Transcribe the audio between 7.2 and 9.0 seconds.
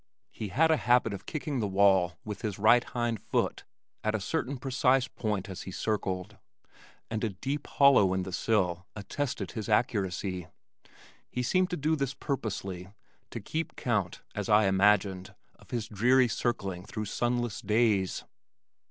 a deep hollow in the sill